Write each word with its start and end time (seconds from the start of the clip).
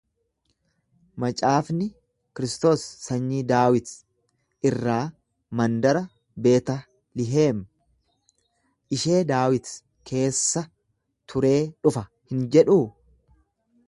Macaafni, 1.23 1.87
Kristos 2.39 2.85
sanyii 3.07 3.41
Daawit 3.51 3.91
irraa, 4.69 5.03
mandara 5.61 6.01
Beetaliheem 6.47 7.61
ishee 8.99 9.23
Daawit 9.35 9.73
keessa 10.13 10.67
turee 11.33 11.57
dhufa 11.71 12.07
hin 12.33 12.45
jedhuu? 12.57 12.81